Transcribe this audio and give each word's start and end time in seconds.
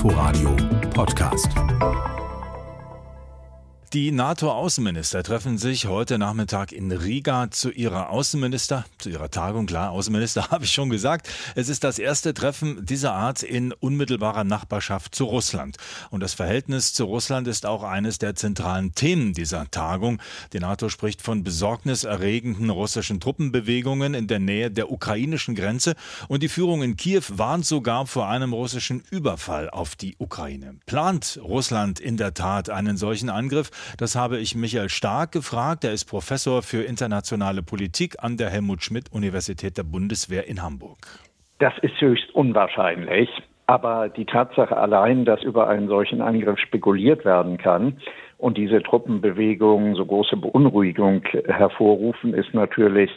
Inforadio 0.00 0.56
Podcast. 0.94 1.52
Die 3.92 4.12
NATO-Außenminister 4.12 5.24
treffen 5.24 5.58
sich 5.58 5.86
heute 5.86 6.16
Nachmittag 6.16 6.70
in 6.70 6.92
Riga 6.92 7.50
zu 7.50 7.72
ihrer 7.72 8.10
Außenminister, 8.10 8.84
zu 8.98 9.10
ihrer 9.10 9.32
Tagung. 9.32 9.66
Klar, 9.66 9.90
Außenminister 9.90 10.48
habe 10.52 10.64
ich 10.64 10.70
schon 10.70 10.90
gesagt. 10.90 11.28
Es 11.56 11.68
ist 11.68 11.82
das 11.82 11.98
erste 11.98 12.32
Treffen 12.32 12.86
dieser 12.86 13.14
Art 13.14 13.42
in 13.42 13.72
unmittelbarer 13.72 14.44
Nachbarschaft 14.44 15.16
zu 15.16 15.24
Russland. 15.24 15.76
Und 16.10 16.20
das 16.20 16.34
Verhältnis 16.34 16.92
zu 16.92 17.04
Russland 17.04 17.48
ist 17.48 17.66
auch 17.66 17.82
eines 17.82 18.18
der 18.18 18.36
zentralen 18.36 18.94
Themen 18.94 19.32
dieser 19.32 19.68
Tagung. 19.72 20.22
Die 20.52 20.60
NATO 20.60 20.88
spricht 20.88 21.20
von 21.20 21.42
besorgniserregenden 21.42 22.70
russischen 22.70 23.18
Truppenbewegungen 23.18 24.14
in 24.14 24.28
der 24.28 24.38
Nähe 24.38 24.70
der 24.70 24.92
ukrainischen 24.92 25.56
Grenze. 25.56 25.96
Und 26.28 26.44
die 26.44 26.48
Führung 26.48 26.84
in 26.84 26.96
Kiew 26.96 27.24
warnt 27.30 27.66
sogar 27.66 28.06
vor 28.06 28.28
einem 28.28 28.52
russischen 28.52 29.02
Überfall 29.10 29.68
auf 29.68 29.96
die 29.96 30.14
Ukraine. 30.18 30.76
Plant 30.86 31.40
Russland 31.42 31.98
in 31.98 32.16
der 32.16 32.34
Tat 32.34 32.70
einen 32.70 32.96
solchen 32.96 33.30
Angriff? 33.30 33.72
Das 33.98 34.16
habe 34.16 34.38
ich 34.38 34.54
Michael 34.54 34.88
Stark 34.88 35.32
gefragt. 35.32 35.84
Er 35.84 35.92
ist 35.92 36.04
Professor 36.04 36.62
für 36.62 36.82
internationale 36.82 37.62
Politik 37.62 38.16
an 38.18 38.36
der 38.36 38.50
Helmut 38.50 38.82
Schmidt 38.82 39.12
Universität 39.12 39.76
der 39.76 39.84
Bundeswehr 39.84 40.46
in 40.48 40.62
Hamburg. 40.62 40.98
Das 41.58 41.74
ist 41.82 42.00
höchst 42.00 42.34
unwahrscheinlich. 42.34 43.28
Aber 43.66 44.08
die 44.08 44.24
Tatsache 44.24 44.76
allein, 44.76 45.24
dass 45.24 45.44
über 45.44 45.68
einen 45.68 45.86
solchen 45.86 46.22
Angriff 46.22 46.58
spekuliert 46.58 47.24
werden 47.24 47.56
kann 47.56 47.98
und 48.36 48.58
diese 48.58 48.82
Truppenbewegungen 48.82 49.94
so 49.94 50.04
große 50.04 50.36
Beunruhigung 50.36 51.22
hervorrufen, 51.46 52.34
ist 52.34 52.52
natürlich 52.52 53.10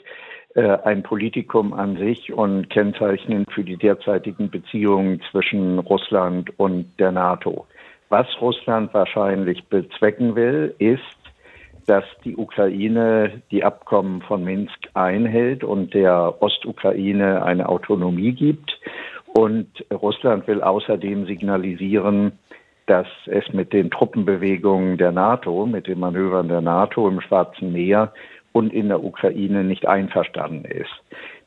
äh, 0.53 0.77
ein 0.83 1.01
Politikum 1.01 1.73
an 1.73 1.97
sich 1.97 2.31
und 2.31 2.69
kennzeichnend 2.69 3.51
für 3.51 3.63
die 3.63 3.77
derzeitigen 3.77 4.51
Beziehungen 4.51 5.19
zwischen 5.31 5.79
Russland 5.79 6.51
und 6.59 6.85
der 6.99 7.11
NATO. 7.11 7.65
Was 8.13 8.27
Russland 8.39 8.93
wahrscheinlich 8.93 9.63
bezwecken 9.69 10.35
will, 10.35 10.75
ist, 10.77 11.01
dass 11.87 12.03
die 12.23 12.37
Ukraine 12.37 13.41
die 13.49 13.63
Abkommen 13.63 14.21
von 14.21 14.43
Minsk 14.43 14.87
einhält 14.93 15.63
und 15.63 15.95
der 15.95 16.35
Ostukraine 16.39 17.41
eine 17.41 17.67
Autonomie 17.67 18.33
gibt. 18.33 18.79
Und 19.35 19.67
Russland 19.91 20.45
will 20.45 20.61
außerdem 20.61 21.25
signalisieren, 21.25 22.37
dass 22.85 23.07
es 23.25 23.51
mit 23.51 23.73
den 23.73 23.89
Truppenbewegungen 23.89 24.99
der 24.99 25.11
NATO, 25.11 25.65
mit 25.65 25.87
den 25.87 25.99
Manövern 25.99 26.49
der 26.49 26.61
NATO 26.61 27.07
im 27.07 27.19
Schwarzen 27.19 27.71
Meer 27.71 28.13
und 28.51 28.71
in 28.73 28.89
der 28.89 29.03
Ukraine 29.03 29.63
nicht 29.63 29.87
einverstanden 29.87 30.65
ist. 30.65 30.93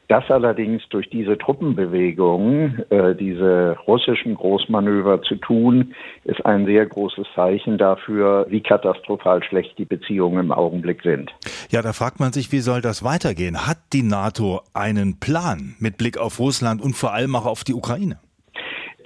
Das 0.08 0.30
allerdings 0.30 0.82
durch 0.90 1.10
diese 1.10 1.36
Truppenbewegungen, 1.36 2.84
äh, 2.90 3.16
diese 3.16 3.76
russischen 3.86 4.36
Großmanöver 4.36 5.22
zu 5.22 5.34
tun, 5.34 5.94
ist 6.24 6.44
ein 6.46 6.64
sehr 6.64 6.86
großes 6.86 7.26
Zeichen 7.34 7.76
dafür, 7.76 8.46
wie 8.48 8.60
katastrophal 8.60 9.42
schlecht 9.42 9.76
die 9.78 9.84
Beziehungen 9.84 10.38
im 10.38 10.52
Augenblick 10.52 11.02
sind. 11.02 11.32
Ja, 11.70 11.82
da 11.82 11.92
fragt 11.92 12.20
man 12.20 12.32
sich, 12.32 12.52
wie 12.52 12.60
soll 12.60 12.80
das 12.82 13.02
weitergehen? 13.02 13.66
Hat 13.66 13.78
die 13.92 14.04
NATO 14.04 14.60
einen 14.74 15.18
Plan 15.18 15.74
mit 15.80 15.98
Blick 15.98 16.18
auf 16.18 16.38
Russland 16.38 16.80
und 16.80 16.94
vor 16.94 17.12
allem 17.12 17.34
auch 17.34 17.46
auf 17.46 17.64
die 17.64 17.74
Ukraine? 17.74 18.18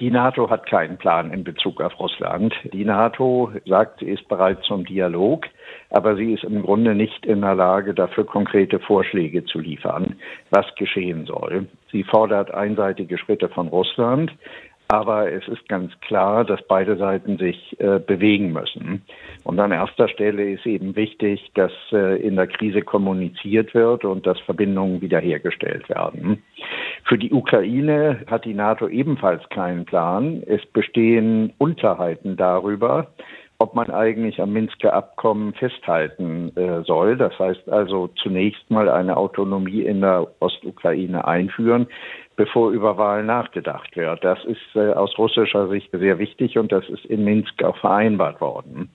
Die 0.00 0.10
NATO 0.10 0.48
hat 0.48 0.66
keinen 0.66 0.96
Plan 0.96 1.30
in 1.30 1.44
Bezug 1.44 1.80
auf 1.82 1.98
Russland. 2.00 2.54
Die 2.72 2.86
NATO 2.86 3.52
sagt, 3.66 4.00
sie 4.00 4.06
ist 4.06 4.26
bereit 4.28 4.58
zum 4.66 4.86
Dialog, 4.86 5.44
aber 5.91 6.16
sie 6.16 6.33
ist 6.33 6.44
im 6.44 6.62
Grunde 6.62 6.94
nicht 6.94 7.27
in 7.27 7.42
der 7.42 7.55
Lage, 7.55 7.94
dafür 7.94 8.24
konkrete 8.24 8.78
Vorschläge 8.78 9.44
zu 9.44 9.58
liefern, 9.58 10.16
was 10.50 10.66
geschehen 10.77 11.27
soll. 11.27 11.66
Sie 11.91 12.05
fordert 12.05 12.52
einseitige 12.55 13.19
Schritte 13.19 13.48
von 13.48 13.69
Russland, 13.69 14.32
aber 14.91 15.30
es 15.30 15.47
ist 15.47 15.69
ganz 15.69 15.92
klar, 16.00 16.44
dass 16.44 16.60
beide 16.66 16.97
Seiten 16.97 17.38
sich 17.38 17.78
äh, 17.78 18.00
bewegen 18.00 18.52
müssen. 18.52 19.02
Und 19.44 19.60
an 19.60 19.70
erster 19.70 20.08
Stelle 20.08 20.50
ist 20.50 20.66
eben 20.66 20.97
wichtig, 20.97 21.52
dass 21.55 21.70
äh, 21.92 22.20
in 22.20 22.34
der 22.34 22.48
Krise 22.48 22.82
kommuniziert 22.82 23.72
wird 23.72 24.04
und 24.04 24.26
dass 24.26 24.41
Verbindungen 24.41 25.00
wiederhergestellt 25.00 25.88
werden. 25.88 26.43
Für 27.04 27.19
die 27.19 27.32
Ukraine 27.32 28.25
hat 28.26 28.44
die 28.44 28.54
NATO 28.54 28.88
ebenfalls 28.88 29.48
keinen 29.50 29.84
Plan. 29.84 30.43
Es 30.44 30.66
bestehen 30.66 31.53
Unklarheiten 31.59 32.37
darüber, 32.37 33.12
ob 33.60 33.75
man 33.75 33.91
eigentlich 33.91 34.41
am 34.41 34.54
Minsker 34.54 34.94
Abkommen 34.94 35.53
festhalten 35.53 36.50
äh, 36.56 36.82
soll. 36.82 37.19
Das 37.19 37.38
heißt 37.38 37.69
also 37.69 38.09
zunächst 38.22 38.71
mal 38.71 38.88
eine 38.88 39.19
Autonomie 39.19 39.82
in 39.82 40.00
der 40.00 40.28
Ostukraine 40.41 41.28
einführen, 41.28 41.87
bevor 42.37 42.70
über 42.70 42.97
Wahlen 42.97 43.26
nachgedacht 43.26 43.94
wird. 43.99 44.25
Das 44.25 44.43
ist 44.47 44.75
äh, 44.75 44.94
aus 44.94 45.16
russischer 45.19 45.69
Sicht 45.69 45.91
sehr 45.93 46.19
wichtig 46.19 46.56
und 46.56 46.72
das 46.72 46.88
ist 46.88 47.04
in 47.04 47.22
Minsk 47.22 47.62
auch 47.62 47.76
vereinbart 47.76 48.41
worden. 48.41 48.91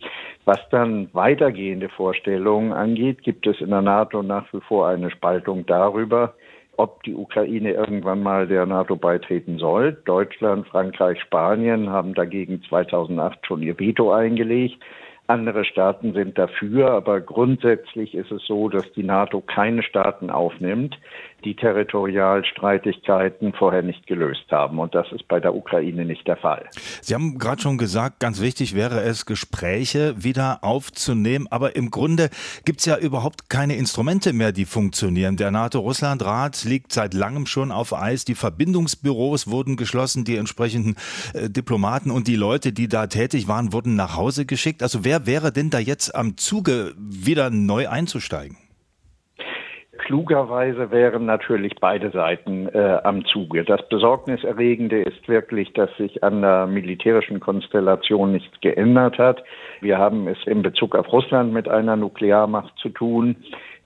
Was 0.46 0.60
dann 0.72 1.10
weitergehende 1.14 1.88
Vorstellungen 1.90 2.74
angeht, 2.74 3.22
gibt 3.22 3.46
es 3.46 3.62
in 3.62 3.70
der 3.70 3.84
NATO 3.84 4.24
nach 4.24 4.52
wie 4.52 4.62
vor 4.62 4.88
eine 4.88 5.12
Spaltung 5.12 5.68
darüber, 5.68 6.34
ob 6.78 7.04
die 7.04 7.16
Ukraine 7.16 7.72
irgendwann 7.72 8.22
mal 8.24 8.48
der 8.48 8.66
NATO 8.66 8.96
beitreten 8.96 9.58
soll. 9.58 9.94
Deutschland, 10.06 10.68
Frankreich, 10.68 11.20
Spanien 11.22 11.90
haben 11.90 12.14
dagegen 12.14 12.62
2008 12.70 13.46
schon 13.46 13.62
ihr 13.62 13.80
Veto 13.80 14.12
eingelegt. 14.12 14.78
Andere 15.28 15.66
Staaten 15.66 16.14
sind 16.14 16.38
dafür, 16.38 16.92
aber 16.92 17.20
grundsätzlich 17.20 18.14
ist 18.14 18.32
es 18.32 18.46
so, 18.46 18.70
dass 18.70 18.92
die 18.94 19.04
NATO 19.04 19.42
keine 19.42 19.82
Staaten 19.82 20.30
aufnimmt, 20.30 21.00
die 21.46 21.56
Territorialstreitigkeiten 21.56 23.54
vorher 23.54 23.82
nicht 23.82 24.06
gelöst 24.06 24.46
haben. 24.52 24.80
Und 24.80 24.94
das 24.94 25.10
ist 25.12 25.28
bei 25.28 25.40
der 25.40 25.56
Ukraine 25.56 26.06
nicht 26.06 26.28
der 26.28 26.38
Fall. 26.38 26.66
Sie 27.02 27.14
haben 27.14 27.40
gerade 27.40 27.62
schon 27.62 27.78
gesagt, 27.78 28.20
ganz 28.20 28.42
wichtig 28.42 28.76
wäre 28.76 29.02
es, 29.02 29.26
Gespräche 29.26 30.22
wieder 30.24 30.60
aufzunehmen. 30.62 31.48
Aber 31.50 31.76
im 31.76 31.90
Grunde 31.90 32.30
gibt 32.66 32.82
es 32.82 32.86
ja 32.86 32.98
überhaupt 32.98 33.50
keine 33.50 33.76
Instrumente 33.76 34.34
mehr, 34.34 34.52
die 34.52 34.66
funktionieren. 34.66 35.38
Der 35.38 35.52
NATO-Russland-Rat 35.52 36.66
liegt 36.66 36.92
seit 36.92 37.14
langem 37.14 37.48
schon 37.48 37.72
auf 37.72 37.94
Eis. 37.94 38.26
Die 38.26 38.36
Verbindungsbüros 38.36 39.50
wurden 39.50 39.76
geschlossen. 39.76 40.24
Die 40.24 40.38
entsprechenden 40.38 40.96
äh, 41.34 41.50
Diplomaten 41.50 42.12
und 42.12 42.28
die 42.28 42.36
Leute, 42.36 42.74
die 42.74 42.88
da 42.88 43.08
tätig 43.08 43.48
waren, 43.48 43.74
wurden 43.74 43.96
nach 43.96 44.16
Hause 44.16 44.46
geschickt. 44.46 44.84
Also 44.84 45.04
wer 45.04 45.16
wer 45.16 45.26
wäre 45.26 45.52
denn 45.54 45.70
da 45.70 45.80
jetzt 45.80 46.14
am 46.14 46.36
Zuge, 46.36 46.94
wieder 46.98 47.50
neu 47.50 47.88
einzusteigen? 47.88 48.58
Klugerweise 50.06 50.92
wären 50.92 51.26
natürlich 51.26 51.74
beide 51.82 52.12
Seiten 52.12 52.68
äh, 52.68 53.00
am 53.04 53.26
Zuge. 53.26 53.64
Das 53.64 53.90
Besorgniserregende 53.90 55.02
ist 55.02 55.28
wirklich, 55.28 55.74
dass 55.74 55.90
sich 55.98 56.24
an 56.24 56.44
der 56.44 56.68
militärischen 56.68 57.40
Konstellation 57.40 58.32
nichts 58.32 58.62
geändert 58.62 59.18
hat. 59.18 59.44
Wir 59.82 59.98
haben 59.98 60.28
es 60.28 60.38
in 60.46 60.62
Bezug 60.62 60.94
auf 60.96 61.12
Russland 61.12 61.54
mit 61.54 61.68
einer 61.68 61.96
Nuklearmacht 61.96 62.78
zu 62.78 62.90
tun. 62.90 63.36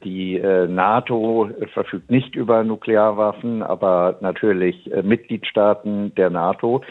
Die 0.03 0.35
äh, 0.35 0.67
NATO 0.67 1.51
verfügt 1.73 2.11
nicht 2.11 2.35
über 2.35 2.65
Nuklearwaffen, 2.65 3.63
aber 3.63 4.17
natürlich 4.19 4.91
äh, 4.91 5.01
Mitgliedstaaten 5.01 6.13
der 6.15 6.29
NATO. 6.29 6.81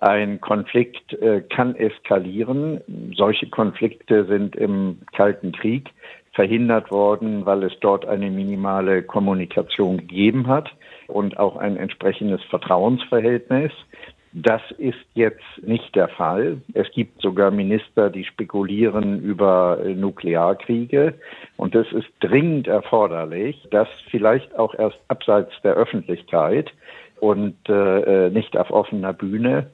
Ein 0.00 0.40
Konflikt 0.40 1.12
äh, 1.14 1.40
kann 1.40 1.74
eskalieren. 1.74 2.82
Solche 3.16 3.48
Konflikte 3.48 4.26
sind 4.26 4.54
im 4.54 4.98
Kalten 5.12 5.50
Krieg 5.50 5.90
verhindert 6.36 6.90
worden, 6.90 7.46
weil 7.46 7.64
es 7.64 7.72
dort 7.80 8.06
eine 8.06 8.30
minimale 8.30 9.02
Kommunikation 9.02 9.96
gegeben 9.96 10.46
hat 10.46 10.70
und 11.08 11.38
auch 11.38 11.56
ein 11.56 11.76
entsprechendes 11.76 12.42
Vertrauensverhältnis. 12.44 13.72
Das 14.34 14.60
ist 14.76 14.98
jetzt 15.14 15.42
nicht 15.62 15.94
der 15.96 16.08
Fall. 16.08 16.58
Es 16.74 16.90
gibt 16.92 17.22
sogar 17.22 17.50
Minister, 17.50 18.10
die 18.10 18.24
spekulieren 18.24 19.22
über 19.22 19.78
Nuklearkriege. 19.82 21.14
Und 21.56 21.74
es 21.74 21.90
ist 21.92 22.08
dringend 22.20 22.68
erforderlich, 22.68 23.66
dass 23.70 23.88
vielleicht 24.10 24.54
auch 24.58 24.74
erst 24.74 24.98
abseits 25.08 25.52
der 25.64 25.72
Öffentlichkeit 25.72 26.70
und 27.18 27.56
äh, 27.66 28.26
äh 28.26 28.30
nicht 28.30 28.58
auf 28.58 28.70
offener 28.70 29.14
Bühne 29.14 29.70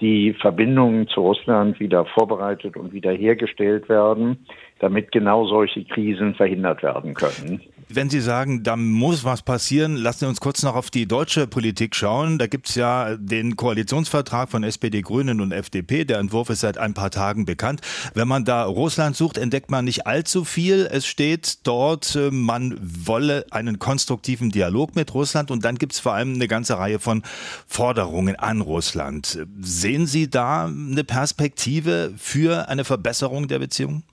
die 0.00 0.34
Verbindungen 0.34 1.08
zu 1.08 1.20
Russland 1.20 1.80
wieder 1.80 2.04
vorbereitet 2.04 2.76
und 2.76 2.92
wiederhergestellt 2.92 3.88
werden, 3.88 4.46
damit 4.78 5.12
genau 5.12 5.46
solche 5.46 5.84
Krisen 5.84 6.34
verhindert 6.34 6.82
werden 6.82 7.14
können. 7.14 7.60
Wenn 7.92 8.08
Sie 8.08 8.20
sagen, 8.20 8.62
da 8.62 8.76
muss 8.76 9.24
was 9.24 9.42
passieren, 9.42 9.96
lassen 9.96 10.20
Sie 10.20 10.26
uns 10.26 10.40
kurz 10.40 10.62
noch 10.62 10.76
auf 10.76 10.90
die 10.90 11.06
deutsche 11.06 11.48
Politik 11.48 11.96
schauen. 11.96 12.38
Da 12.38 12.46
gibt 12.46 12.68
es 12.68 12.76
ja 12.76 13.16
den 13.16 13.56
Koalitionsvertrag 13.56 14.48
von 14.48 14.62
SPD, 14.62 15.02
Grünen 15.02 15.40
und 15.40 15.50
FDP. 15.50 16.04
Der 16.04 16.18
Entwurf 16.18 16.50
ist 16.50 16.60
seit 16.60 16.78
ein 16.78 16.94
paar 16.94 17.10
Tagen 17.10 17.46
bekannt. 17.46 17.80
Wenn 18.14 18.28
man 18.28 18.44
da 18.44 18.62
Russland 18.62 19.16
sucht, 19.16 19.38
entdeckt 19.38 19.72
man 19.72 19.84
nicht 19.84 20.06
allzu 20.06 20.44
viel. 20.44 20.88
Es 20.88 21.04
steht 21.04 21.66
dort, 21.66 22.14
äh, 22.14 22.30
man 22.30 22.78
wolle 22.80 23.44
einen 23.50 23.80
konstruktiven 23.80 24.50
Dialog 24.50 24.94
mit 24.94 25.12
Russland 25.12 25.50
und 25.50 25.64
dann 25.64 25.76
gibt 25.76 25.94
es 25.94 25.98
vor 25.98 26.12
allem 26.12 26.34
eine 26.34 26.46
ganze 26.46 26.78
Reihe 26.78 27.00
von 27.00 27.24
Forderungen 27.66 28.36
an 28.36 28.60
Russland. 28.60 29.44
Sehen 29.60 30.06
Sie 30.06 30.30
da 30.30 30.66
eine 30.66 31.02
Perspektive 31.02 32.14
für 32.16 32.68
eine 32.68 32.84
Verbesserung 32.84 33.48
der 33.48 33.58
Beziehungen? 33.58 34.04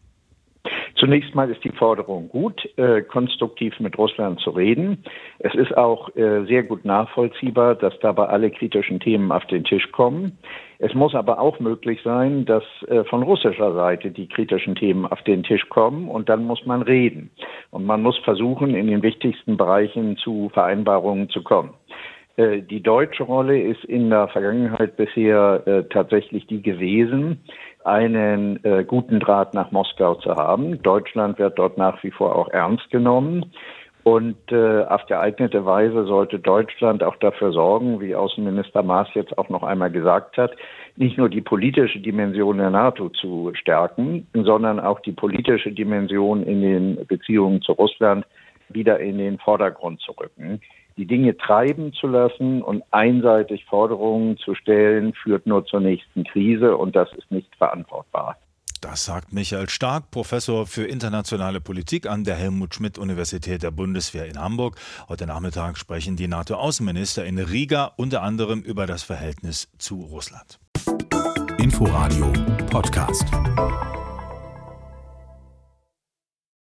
Zunächst 0.97 1.35
mal 1.35 1.49
ist 1.51 1.63
die 1.63 1.71
Forderung 1.71 2.27
gut, 2.27 2.67
äh, 2.77 3.03
konstruktiv 3.03 3.79
mit 3.79 3.97
Russland 3.99 4.39
zu 4.39 4.49
reden. 4.49 5.03
Es 5.37 5.53
ist 5.53 5.77
auch 5.77 6.15
äh, 6.15 6.43
sehr 6.45 6.63
gut 6.63 6.85
nachvollziehbar, 6.85 7.75
dass 7.75 7.97
dabei 7.99 8.25
alle 8.25 8.49
kritischen 8.49 8.99
Themen 8.99 9.31
auf 9.31 9.45
den 9.45 9.63
Tisch 9.63 9.91
kommen. 9.91 10.39
Es 10.79 10.95
muss 10.95 11.13
aber 11.13 11.39
auch 11.39 11.59
möglich 11.59 11.99
sein, 12.03 12.45
dass 12.45 12.63
äh, 12.87 13.03
von 13.03 13.21
russischer 13.21 13.73
Seite 13.73 14.09
die 14.09 14.27
kritischen 14.27 14.73
Themen 14.73 15.05
auf 15.05 15.21
den 15.21 15.43
Tisch 15.43 15.69
kommen 15.69 16.09
und 16.09 16.29
dann 16.29 16.43
muss 16.45 16.65
man 16.65 16.81
reden. 16.81 17.29
Und 17.69 17.85
man 17.85 18.01
muss 18.01 18.17
versuchen, 18.19 18.73
in 18.73 18.87
den 18.87 19.03
wichtigsten 19.03 19.55
Bereichen 19.55 20.17
zu 20.17 20.49
Vereinbarungen 20.49 21.29
zu 21.29 21.43
kommen. 21.43 21.75
Äh, 22.37 22.61
die 22.61 22.81
deutsche 22.81 23.23
Rolle 23.23 23.59
ist 23.59 23.83
in 23.85 24.09
der 24.09 24.27
Vergangenheit 24.29 24.95
bisher 24.95 25.63
äh, 25.65 25.83
tatsächlich 25.89 26.45
die 26.47 26.61
gewesen, 26.61 27.41
einen 27.87 28.63
äh, 28.63 28.83
guten 28.83 29.19
Draht 29.19 29.53
nach 29.53 29.71
Moskau 29.71 30.15
zu 30.15 30.35
haben. 30.35 30.81
Deutschland 30.81 31.39
wird 31.39 31.57
dort 31.57 31.77
nach 31.77 32.03
wie 32.03 32.11
vor 32.11 32.35
auch 32.35 32.49
ernst 32.49 32.89
genommen. 32.91 33.51
Und 34.03 34.37
äh, 34.53 34.83
auf 34.83 35.05
geeignete 35.07 35.65
Weise 35.65 36.05
sollte 36.05 36.39
Deutschland 36.39 37.03
auch 37.03 37.17
dafür 37.17 37.51
sorgen, 37.51 37.99
wie 37.99 38.15
Außenminister 38.15 38.81
Maas 38.81 39.09
jetzt 39.15 39.37
auch 39.37 39.49
noch 39.49 39.63
einmal 39.63 39.91
gesagt 39.91 40.37
hat, 40.37 40.51
nicht 40.95 41.17
nur 41.17 41.27
die 41.27 41.41
politische 41.41 41.99
Dimension 41.99 42.57
der 42.57 42.69
NATO 42.69 43.09
zu 43.09 43.51
stärken, 43.53 44.25
sondern 44.33 44.79
auch 44.79 45.01
die 45.01 45.11
politische 45.11 45.73
Dimension 45.73 46.43
in 46.43 46.61
den 46.61 47.05
Beziehungen 47.05 47.61
zu 47.61 47.73
Russland 47.73 48.25
wieder 48.69 48.99
in 48.99 49.17
den 49.17 49.39
Vordergrund 49.39 49.99
zu 49.99 50.13
rücken. 50.13 50.61
Die 50.97 51.05
Dinge 51.05 51.37
treiben 51.37 51.93
zu 51.93 52.07
lassen 52.07 52.63
und 52.63 52.83
einseitig 52.91 53.65
Forderungen 53.65 54.37
zu 54.37 54.55
stellen, 54.55 55.13
führt 55.13 55.45
nur 55.45 55.65
zur 55.65 55.79
nächsten 55.79 56.23
Krise 56.23 56.75
und 56.75 56.95
das 56.95 57.13
ist 57.13 57.31
nicht 57.31 57.55
verantwortbar. 57.55 58.35
Das 58.81 59.05
sagt 59.05 59.33
Michael 59.33 59.69
Stark, 59.69 60.11
Professor 60.11 60.65
für 60.67 60.85
internationale 60.85 61.61
Politik 61.61 62.07
an 62.07 62.23
der 62.23 62.35
Helmut 62.35 62.75
Schmidt 62.75 62.97
Universität 62.97 63.63
der 63.63 63.71
Bundeswehr 63.71 64.27
in 64.27 64.39
Hamburg. 64.39 64.75
Heute 65.09 65.25
Nachmittag 65.25 65.77
sprechen 65.77 66.15
die 66.15 66.27
NATO-Außenminister 66.27 67.25
in 67.25 67.39
Riga 67.39 67.91
unter 67.95 68.21
anderem 68.21 68.61
über 68.61 68.85
das 68.85 69.03
Verhältnis 69.03 69.69
zu 69.77 70.01
Russland. 70.01 70.59
Inforadio 71.59 72.31
Podcast. 72.69 73.25